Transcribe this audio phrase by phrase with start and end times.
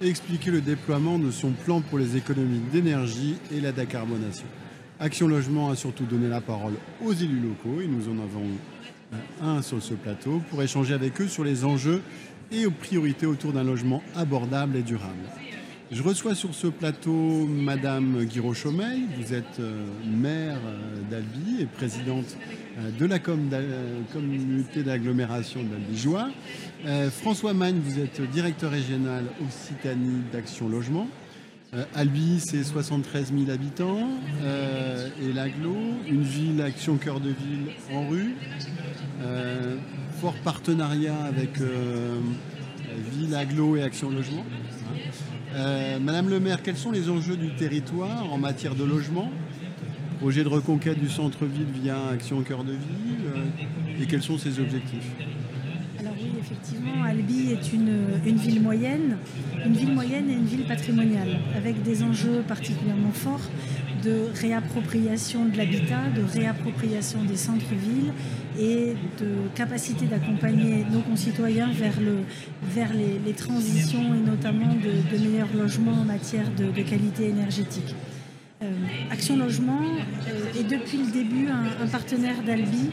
[0.00, 4.46] expliquer le déploiement de son plan pour les économies d'énergie et la décarbonation.
[5.00, 6.74] Action Logement a surtout donné la parole
[7.04, 8.46] aux élus locaux et nous en avons
[9.42, 12.02] un sur ce plateau pour échanger avec eux sur les enjeux
[12.52, 15.14] et aux priorités autour d'un logement abordable et durable.
[15.90, 22.36] Je reçois sur ce plateau Madame guiraud Vous êtes euh, maire euh, d'Albi et présidente
[22.78, 26.28] euh, de la communauté d'agglomération d'Albi-Joie.
[27.10, 31.08] François Magne, vous êtes directeur régional Occitanie d'Action Logement.
[31.94, 34.08] Albi, c'est 73 000 habitants
[35.20, 35.74] et l'aglo,
[36.08, 38.36] une ville Action Cœur de Ville en rue.
[40.20, 41.58] fort partenariat avec
[43.12, 44.44] Ville Aglo et Action Logement.
[45.54, 49.30] Euh, Madame le maire, quels sont les enjeux du territoire en matière de logement?
[50.20, 54.58] Projet de reconquête du centre-ville via Action Cœur de Ville euh, et quels sont ses
[54.58, 55.10] objectifs?
[56.50, 59.18] Effectivement, Albi est une, une, ville moyenne,
[59.64, 63.48] une ville moyenne et une ville patrimoniale, avec des enjeux particulièrement forts
[64.02, 68.12] de réappropriation de l'habitat, de réappropriation des centres-villes
[68.58, 72.18] et de capacité d'accompagner nos concitoyens vers, le,
[72.62, 77.94] vers les, transitions et notamment de, meilleurs logements en matière de, qualité énergétique.
[78.60, 78.66] Euh,
[79.12, 82.90] Action Logement euh, est depuis le début un, partenaire d'Albi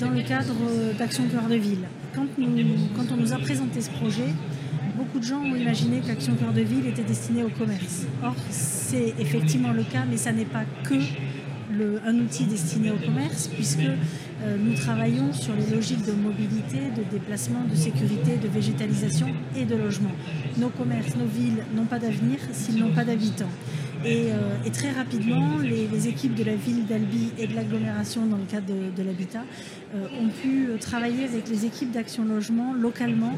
[0.00, 0.54] dans le cadre
[0.96, 1.86] d'Action Cœur de Ville.
[2.14, 4.28] Quand, on nous a présenté ce projet,
[4.96, 8.06] beaucoup de gens ont imaginé qu'Action Cœur de Ville était destinée au commerce.
[8.22, 10.94] Or, c'est effectivement le cas, mais ça n'est pas que
[12.06, 17.02] un outil destiné au commerce, puisque euh, nous travaillons sur les logiques de mobilité, de
[17.10, 20.10] déplacement, de sécurité, de végétalisation et de logement.
[20.58, 23.50] Nos commerces, nos villes n'ont pas d'avenir s'ils n'ont pas d'habitants.
[24.04, 28.44] Euh, et, très rapidement, les, équipes de la ville d'Albi et de l'agglomération dans le
[28.44, 29.44] cadre de, l'habitat
[29.94, 33.32] euh, ont pu travailler avec les équipes d'action logement localement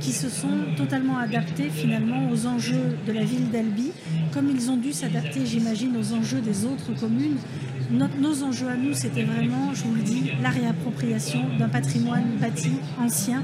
[0.00, 3.92] qui se sont totalement adaptées finalement aux enjeux de la ville d'Albi,
[4.32, 7.38] comme ils ont dû s'adapter, j'imagine, aux enjeux des autres communes.
[7.90, 12.72] Nos enjeux à nous, c'était vraiment, je vous le dis, la réappropriation d'un patrimoine bâti
[12.98, 13.42] ancien,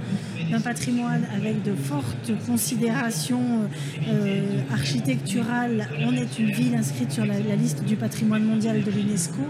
[0.50, 3.68] d'un patrimoine avec de fortes considérations
[4.08, 5.88] euh, architecturales.
[6.00, 9.42] On est une ville inscrite sur la, liste du patrimoine mondial de l'UNESCO.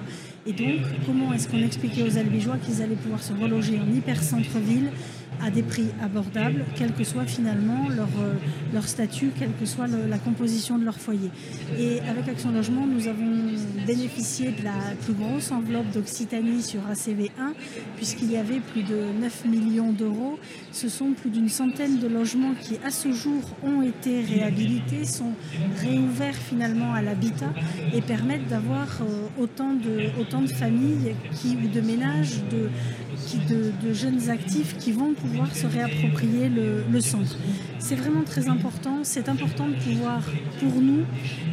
[0.47, 4.91] Et donc, comment est-ce qu'on expliquait aux Albigeois qu'ils allaient pouvoir se reloger en hyper-centre-ville
[5.43, 8.35] à des prix abordables, quel que soit finalement leur, euh,
[8.73, 11.31] leur statut, quelle que soit la composition de leur foyer.
[11.79, 13.33] Et avec Action Logement, nous avons
[13.87, 17.55] bénéficié de la plus grosse enveloppe d'Occitanie sur ACV1,
[17.97, 20.39] puisqu'il y avait plus de 9 millions d'euros.
[20.73, 25.33] Ce sont plus d'une centaine de logements qui, à ce jour, ont été réhabilités, sont
[25.81, 27.53] réouverts finalement à l'habitat
[27.95, 31.15] et permettent d'avoir euh, autant, de, autant de familles
[31.45, 32.69] ou de ménages, de,
[33.87, 37.37] de jeunes actifs qui vont pouvoir se réapproprier le, centre.
[37.79, 39.01] C'est vraiment très important.
[39.03, 40.23] C'est important de pouvoir,
[40.61, 41.05] pour nous,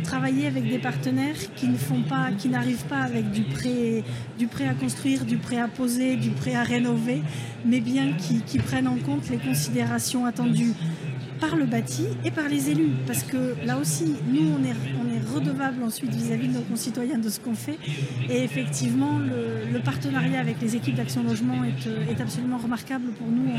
[0.03, 4.03] travailler avec des partenaires qui ne font pas, qui n'arrivent pas avec du prêt,
[4.37, 7.21] du prêt à construire, du prêt à poser, du prêt à rénover,
[7.65, 10.73] mais bien qui, prennent en compte les considérations attendues
[11.39, 12.91] par le bâti et par les élus.
[13.05, 17.39] Parce que là aussi, nous, on est redevable ensuite vis-à-vis de nos concitoyens de ce
[17.39, 17.77] qu'on fait.
[18.29, 23.51] Et effectivement, le, partenariat avec les équipes d'Action Logement est, est, absolument remarquable pour nous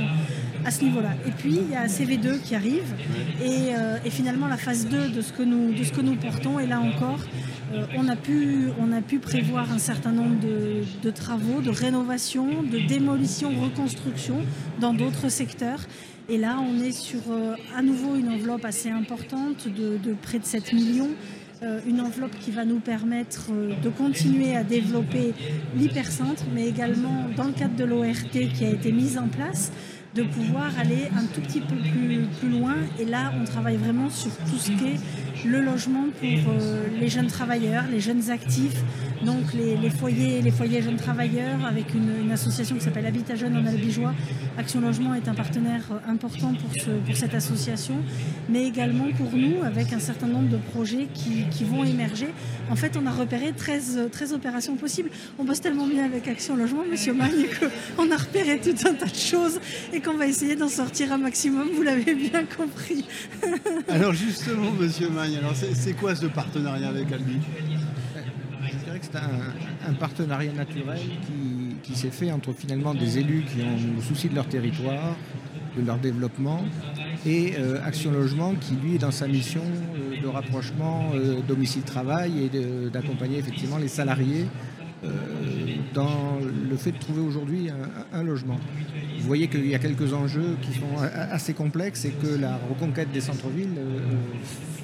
[0.65, 1.11] à ce niveau-là.
[1.27, 2.95] Et puis, il y a CV2 qui arrive
[3.43, 6.17] et, euh, et, finalement la phase 2 de ce que nous, de ce que nous
[6.17, 6.59] portons.
[6.59, 7.21] Et là encore,
[7.75, 11.71] euh, on, a pu, on a pu prévoir un certain nombre de, de travaux, de
[11.71, 14.41] rénovation, de démolition, reconstruction
[14.81, 15.81] dans d'autres secteurs.
[16.29, 20.45] Et là, on est sur euh, à nouveau une enveloppe assez importante de, près de
[20.47, 21.11] 7 millions.
[21.63, 25.35] Euh, une enveloppe qui va nous permettre euh, de continuer à développer
[25.77, 29.71] l'hypercentre, mais également dans le cadre de l'ORT qui a été mise en place,
[30.15, 32.77] de pouvoir aller un tout petit peu plus, plus loin.
[33.01, 35.01] Et là, on travaille vraiment sur tout ce qui est
[35.45, 38.81] le logement pour euh, les jeunes travailleurs, les jeunes actifs,
[39.25, 43.67] donc les, foyers, les foyers jeunes travailleurs, avec une, association qui s'appelle Habitat Jeune en
[43.67, 44.13] Albigeois.
[44.59, 47.97] Action Logement est un partenaire euh, important pour, pour cette association,
[48.49, 52.29] mais également pour nous, avec un certain nombre de projets qui, vont émerger.
[52.71, 55.11] En fait, on a repéré 13, 13 opérations possibles.
[55.39, 57.47] On bosse tellement bien avec Action Logement, Monsieur Magne,
[57.97, 59.61] qu'on a repéré tout un tas de choses
[60.05, 63.05] qu'on va essayer d'en sortir un maximum, vous l'avez bien compris.
[63.89, 67.39] Alors justement, Monsieur Magne, alors c'est quoi ce partenariat avec Albi?
[68.63, 71.01] Je dirais que c'est un, partenariat naturel
[71.83, 75.17] qui, s'est fait entre finalement des élus qui ont le souci de leur territoire,
[75.77, 76.65] de leur développement,
[77.27, 82.45] et euh, Action Logement qui lui est dans sa mission euh, de rapprochement euh, domicile-travail
[82.45, 84.47] et d'accompagner effectivement les salariés
[85.93, 87.69] dans le fait de trouver aujourd'hui
[88.13, 88.59] un, logement.
[89.19, 93.13] Vous voyez qu'il y a quelques enjeux qui sont assez complexes et que la reconquête
[93.13, 93.79] des centres-villes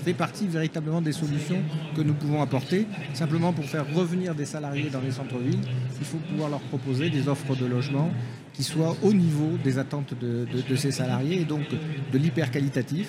[0.05, 1.63] fait partie véritablement des solutions
[1.95, 2.87] que nous pouvons apporter.
[3.13, 5.61] Simplement pour faire revenir des salariés dans les centres-villes,
[5.99, 8.11] il faut pouvoir leur proposer des offres de logement
[8.53, 10.47] qui soient au niveau des attentes de,
[10.77, 11.63] ces salariés et donc
[12.13, 13.09] de l'hyper qualitatif.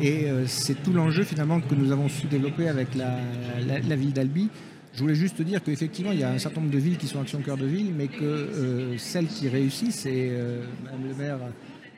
[0.00, 4.50] Et euh, c'est tout l'enjeu finalement que nous avons su développer avec la, ville d'Albi.
[4.94, 7.20] Je voulais juste dire qu'effectivement, il y a un certain nombre de villes qui sont
[7.20, 11.38] Action Cœur de Ville, mais que euh, celles qui réussissent, et euh, Mme le maire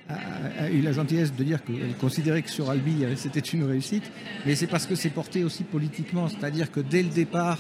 [0.08, 4.04] a, eu la gentillesse de dire qu'elle considérait que sur Albi, c'était une réussite,
[4.46, 7.58] mais c'est parce que c'est porté aussi politiquement, c'est-à-dire que dès le départ,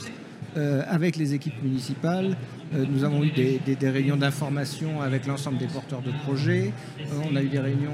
[0.56, 2.34] euh, avec les équipes municipales,
[2.74, 7.36] euh, nous avons eu des, réunions d'information avec l'ensemble des porteurs de projets, euh, on
[7.36, 7.92] a eu des réunions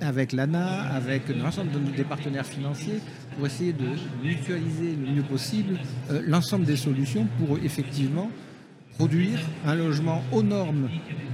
[0.00, 3.00] avec l'ANA, avec l'ensemble des partenaires financiers,
[3.36, 3.86] pour essayer de
[4.22, 5.78] mutualiser le mieux possible
[6.26, 8.30] l'ensemble des solutions pour effectivement
[8.96, 10.88] produire un logement aux normes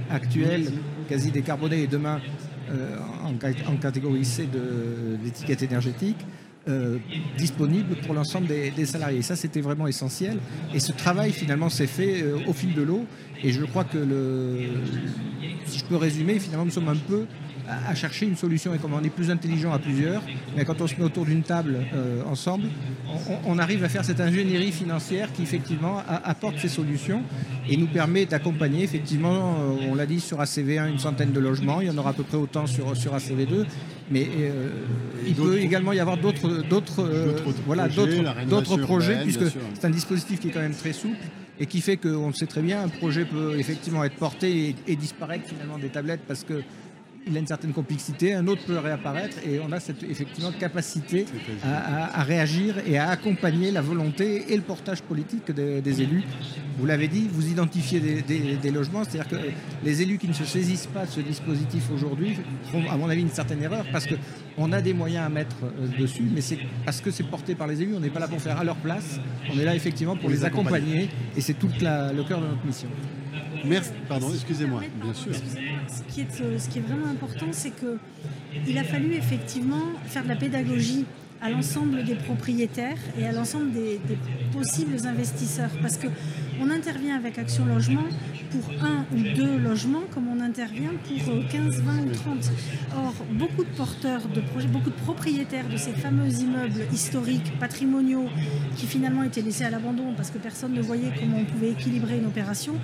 [0.09, 0.71] actuelles,
[1.07, 2.19] quasi décarbonées, et demain
[3.23, 6.17] en, catégorie C de l'étiquette énergétique,
[6.69, 6.97] euh,
[7.37, 9.21] disponible pour l'ensemble des, salariés.
[9.21, 10.37] Ça, c'était vraiment essentiel.
[10.73, 13.05] Et ce travail, finalement, s'est fait euh, au fil de l'eau.
[13.43, 14.69] Et je crois que, le,
[15.65, 17.25] si je peux résumer, finalement, nous sommes un peu
[17.67, 18.73] à, chercher une solution.
[18.73, 20.21] Et comme on est plus intelligent à plusieurs,
[20.55, 22.67] mais quand on se met autour d'une table euh, ensemble,
[23.45, 27.21] on, arrive à faire cette ingénierie financière qui effectivement apporte ces solutions
[27.69, 31.81] et nous permet d'accompagner effectivement, euh, on l'a dit sur ACV1 une centaine de logements,
[31.81, 33.65] il y en aura à peu près autant sur, sur ACV2,
[34.09, 34.69] mais euh,
[35.27, 37.09] il peut également y avoir d'autres d'autres
[37.65, 41.17] voilà d'autres projets puisque c'est un dispositif qui est quand même très souple
[41.59, 44.95] et qui fait qu'on sait très bien, un projet peut effectivement être porté et, et
[44.95, 46.63] disparaître finalement des tablettes parce que
[47.27, 51.25] il a une certaine complexité, un autre peut réapparaître et on a cette effectivement capacité
[51.63, 56.23] à, réagir et à accompagner la volonté et le portage politique des, élus.
[56.77, 59.45] Vous l'avez dit, vous identifiez des, logements, c'est-à-dire que
[59.83, 62.37] les élus qui ne se saisissent pas de ce dispositif aujourd'hui
[62.71, 65.87] font à mon avis une certaine erreur parce qu'on a des moyens à mettre euh,
[65.99, 68.41] dessus, mais c'est parce que c'est porté par les élus, on n'est pas là pour
[68.41, 69.19] faire à leur place,
[69.53, 71.09] on est là effectivement pour, les, accompagner.
[71.37, 72.89] et c'est tout le cœur de notre mission.
[73.65, 73.91] Merci.
[74.09, 74.81] Pardon, excusez-moi.
[75.01, 75.31] Bien sûr.
[75.33, 80.29] Ce qui est, ce qui est vraiment important, c'est qu'il a fallu effectivement faire de
[80.29, 81.05] la pédagogie
[81.41, 83.99] à l'ensemble des propriétaires et à l'ensemble des,
[84.53, 85.71] possibles investisseurs.
[85.81, 85.97] Parce
[86.57, 88.07] qu'on intervient avec Action Logement
[88.51, 90.91] pour un ou deux logements comme on intervient
[91.25, 92.51] pour 15, 20 ou 30.
[92.95, 98.27] Or, beaucoup de porteurs de projets, beaucoup de propriétaires de ces fameux immeubles historiques, patrimoniaux,
[98.75, 102.17] qui finalement étaient laissés à l'abandon parce que personne ne voyait comment on pouvait équilibrer
[102.17, 102.75] une opération,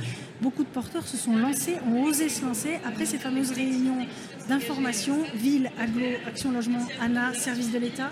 [0.42, 4.06] beaucoup de porteurs se sont lancés, ont osé se lancer après ces fameuses réunions
[4.48, 8.10] d'information, ville, aglo, Action Logement, ANA, service de l'État,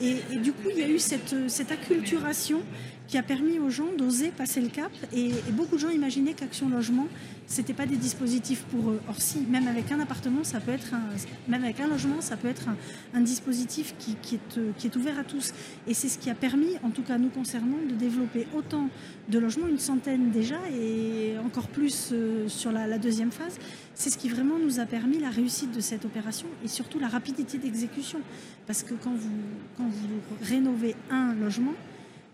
[0.00, 2.62] et, du coup, il y a eu cette, cette acculturation
[3.10, 4.92] qui a permis aux gens d'oser passer le cap.
[5.12, 7.08] Et, beaucoup de gens imaginaient qu'Action Logement,
[7.48, 9.00] c'était pas des dispositifs pour eux.
[9.08, 11.02] Or si, même avec un appartement, ça peut être un,
[11.48, 12.68] même avec un logement, ça peut être
[13.12, 15.52] un, dispositif est, qui, est, ouvert à tous.
[15.88, 18.88] Et c'est ce qui a permis, en tout cas nous concernant, de développer autant
[19.28, 23.58] de logements, une centaine déjà, et encore plus euh, sur la, la deuxième phase.
[23.94, 27.08] C'est ce qui vraiment nous a permis la réussite de cette opération et surtout la
[27.08, 28.20] rapidité d'exécution.
[28.68, 29.30] Parce que quand vous,
[29.76, 31.74] quand vous rénovez un logement,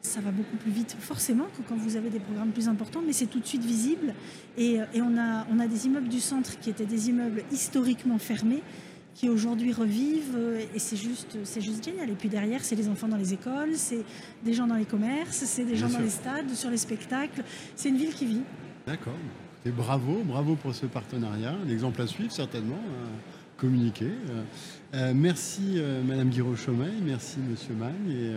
[0.07, 3.13] ça va beaucoup plus vite forcément que quand vous avez des programmes plus importants, mais
[3.13, 4.15] c'est tout de suite visible.
[4.57, 8.63] Et, on, a, on a des immeubles du centre qui étaient des immeubles historiquement fermés
[9.15, 10.39] qui aujourd'hui revivent
[10.75, 12.11] et c'est juste, c'est juste génial.
[12.11, 14.05] Et puis derrière, c'est les enfants dans les écoles, c'est
[14.45, 17.43] des gens dans les commerces, c'est des gens dans les stades, sur les spectacles.
[17.75, 18.43] C'est une ville qui vit.
[18.87, 19.17] D'accord.
[19.65, 21.57] Et bravo, bravo pour ce partenariat.
[21.67, 22.79] L'exemple à suivre certainement,
[23.57, 24.11] communiquer.
[24.31, 24.43] Euh,
[24.95, 28.11] euh, merci euh, Madame Guiraud-Chaumet, merci Monsieur Magne.
[28.11, 28.33] Et,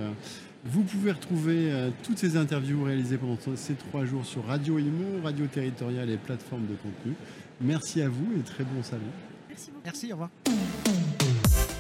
[0.66, 5.22] vous pouvez retrouver euh, toutes ces interviews réalisées pendant ces trois jours sur Radio Imo,
[5.24, 7.16] Radio Territoriale et plateformes de contenu.
[7.62, 9.02] Merci à vous et très bon salon.
[9.48, 9.82] Merci beaucoup.
[9.86, 10.30] Merci, au revoir.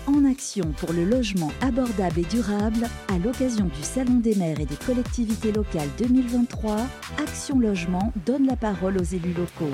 [0.07, 4.65] En action pour le logement abordable et durable, à l'occasion du Salon des maires et
[4.65, 6.77] des collectivités locales 2023,
[7.19, 9.69] Action Logement donne la parole aux élus locaux.